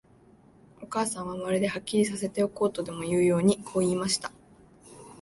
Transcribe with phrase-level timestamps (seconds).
[0.81, 4.31] お母さんは、まるで、はっきりさせておこうとでもいうように、こう言いました。